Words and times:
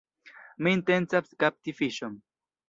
Mi 0.67 0.73
intencas 0.77 1.29
kapti 1.45 1.75
fiŝon. 1.83 2.17